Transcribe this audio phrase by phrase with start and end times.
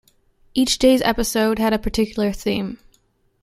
[0.55, 2.79] Each day's episode had a particular theme.